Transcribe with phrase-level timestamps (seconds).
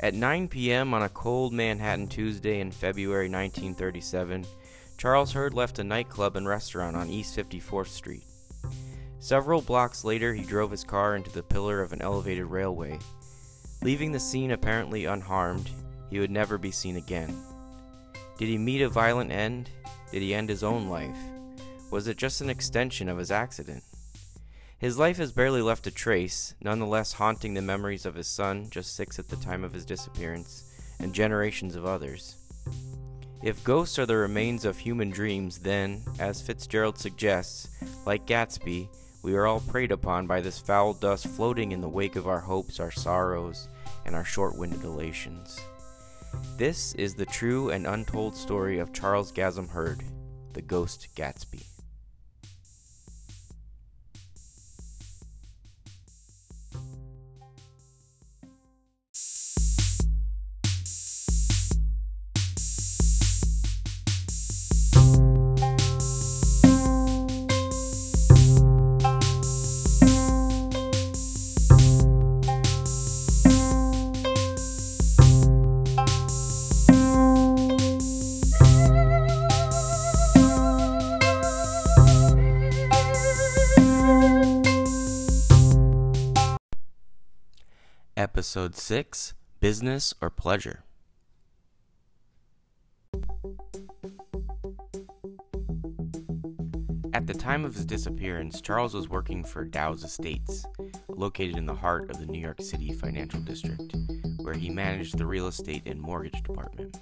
[0.00, 0.92] At 9 p.m.
[0.92, 4.44] on a cold Manhattan Tuesday in February 1937,
[4.98, 8.24] Charles Hurd left a nightclub and restaurant on East 54th Street.
[9.20, 12.98] Several blocks later, he drove his car into the pillar of an elevated railway.
[13.82, 15.70] Leaving the scene apparently unharmed,
[16.10, 17.34] he would never be seen again.
[18.36, 19.70] Did he meet a violent end?
[20.10, 21.16] Did he end his own life?
[21.90, 23.84] Was it just an extension of his accident?
[24.84, 28.94] His life has barely left a trace, nonetheless haunting the memories of his son, just
[28.94, 30.64] six at the time of his disappearance,
[30.98, 32.36] and generations of others.
[33.42, 37.70] If ghosts are the remains of human dreams, then, as Fitzgerald suggests,
[38.04, 38.90] like Gatsby,
[39.22, 42.40] we are all preyed upon by this foul dust floating in the wake of our
[42.40, 43.70] hopes, our sorrows,
[44.04, 45.58] and our short winded elations.
[46.58, 50.02] This is the true and untold story of Charles Gasm Hurd,
[50.52, 51.64] the ghost Gatsby.
[88.24, 90.82] Episode 6 Business or Pleasure.
[97.12, 100.64] At the time of his disappearance, Charles was working for Dows Estates,
[101.10, 103.94] located in the heart of the New York City financial district,
[104.40, 106.96] where he managed the real estate and mortgage department.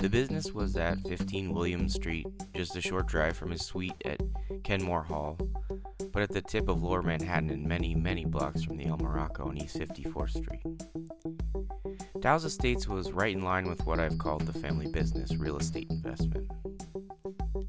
[0.00, 4.20] The business was at 15 William Street, just a short drive from his suite at
[4.64, 5.38] Kenmore Hall,
[6.12, 9.48] but at the tip of lower Manhattan and many, many blocks from the El Morocco
[9.48, 10.62] on East 54th Street.
[12.20, 15.88] Dows Estates was right in line with what I've called the family business real estate
[15.90, 16.50] investment.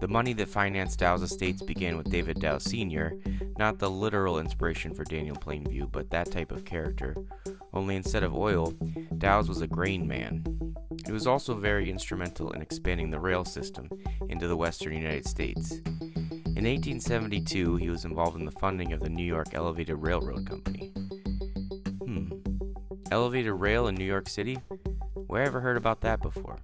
[0.00, 3.18] The money that financed Dows Estates began with David Dow Sr.,
[3.58, 7.16] not the literal inspiration for Daniel Plainview, but that type of character,
[7.72, 8.72] only instead of oil,
[9.18, 10.44] Dows was a grain man.
[11.06, 13.88] He was also very instrumental in expanding the rail system
[14.28, 15.80] into the western United States
[16.56, 20.90] in 1872, he was involved in the funding of the New York Elevated Railroad Company.
[22.02, 22.28] Hmm.
[23.10, 24.54] Elevated rail in New York City?
[25.26, 26.58] Where ever heard about that before?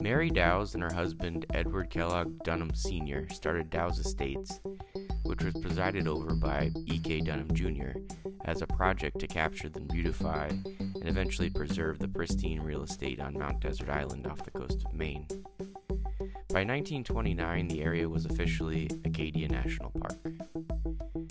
[0.00, 3.28] Mary Dows and her husband Edward Kellogg Dunham Sr.
[3.28, 4.60] started Dows Estates
[5.26, 7.20] which was presided over by E.K.
[7.20, 7.98] Dunham Jr.,
[8.44, 13.38] as a project to capture and beautify and eventually preserve the pristine real estate on
[13.38, 15.26] Mount Desert Island off the coast of Maine.
[16.56, 20.16] By 1929, the area was officially Acadia National Park.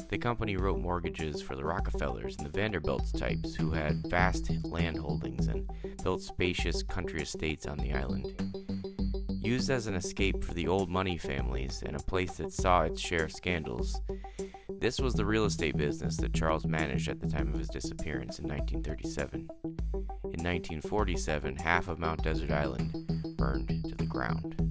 [0.10, 4.98] The company wrote mortgages for the Rockefellers and the Vanderbilts types who had vast land
[4.98, 5.68] holdings and
[6.04, 8.28] built spacious country estates on the island.
[9.46, 13.00] Used as an escape for the old money families and a place that saw its
[13.00, 14.02] share of scandals,
[14.80, 18.40] this was the real estate business that Charles managed at the time of his disappearance
[18.40, 19.48] in 1937.
[19.94, 22.92] In 1947, half of Mount Desert Island
[23.38, 24.65] burned to the ground.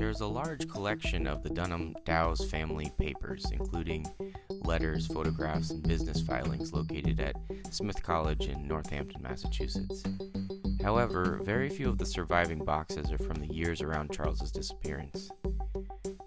[0.00, 4.06] There's a large collection of the Dunham Dows family papers, including
[4.64, 7.36] letters, photographs, and business filings located at
[7.68, 10.02] Smith College in Northampton, Massachusetts.
[10.82, 15.30] However, very few of the surviving boxes are from the years around Charles's disappearance.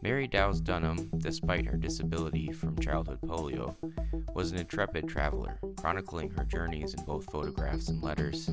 [0.04, 3.76] Mary Dows Dunham, despite her disability from childhood polio,
[4.36, 8.52] was an intrepid traveler, chronicling her journeys in both photographs and letters.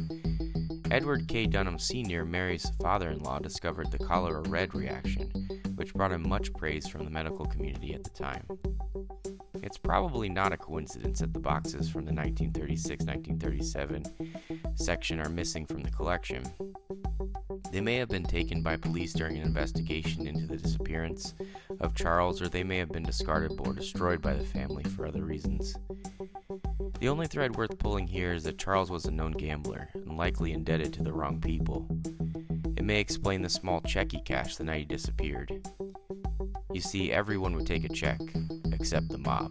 [0.91, 1.47] Edward K.
[1.47, 5.31] Dunham Sr., Mary's father in law, discovered the cholera red reaction,
[5.77, 8.45] which brought him much praise from the medical community at the time.
[9.63, 14.05] It's probably not a coincidence that the boxes from the 1936 1937
[14.75, 16.43] section are missing from the collection.
[17.71, 21.35] They may have been taken by police during an investigation into the disappearance
[21.79, 25.23] of Charles, or they may have been discarded or destroyed by the family for other
[25.23, 25.77] reasons.
[27.01, 30.53] The only thread worth pulling here is that Charles was a known gambler and likely
[30.53, 31.87] indebted to the wrong people.
[32.77, 35.67] It may explain the small check he cashed the night he disappeared.
[36.75, 38.21] You see, everyone would take a check,
[38.71, 39.51] except the mob.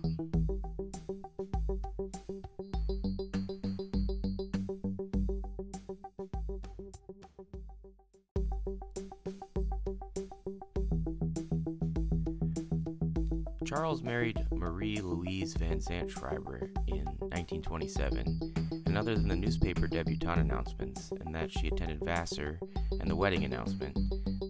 [13.70, 20.42] Charles married Marie Louise Van Zandt Schreiber in 1927, and other than the newspaper debutante
[20.42, 22.60] announcements and that she attended Vassar
[23.00, 23.96] and the wedding announcement,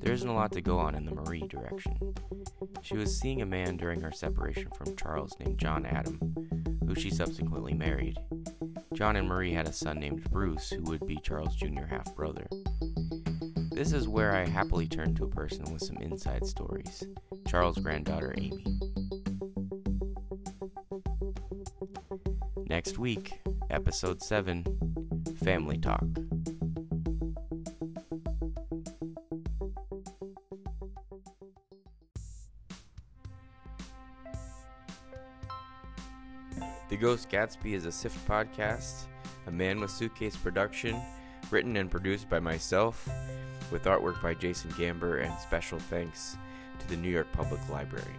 [0.01, 1.98] there isn't a lot to go on in the Marie direction.
[2.81, 6.18] She was seeing a man during her separation from Charles named John Adam,
[6.88, 8.18] who she subsequently married.
[8.94, 12.48] John and Marie had a son named Bruce, who would be Charles' junior half brother.
[13.80, 17.08] This is where I happily turn to a person with some inside stories
[17.48, 18.66] Charles' granddaughter Amy.
[22.68, 23.40] Next week,
[23.70, 24.66] Episode 7
[25.42, 26.04] Family Talk.
[36.90, 39.06] The Ghost Gatsby is a SIFT podcast,
[39.48, 41.02] a Man with Suitcase production,
[41.50, 43.08] written and produced by myself,
[43.71, 46.38] with artwork by Jason Gamber, and special thanks
[46.80, 48.16] to the New York Public Library.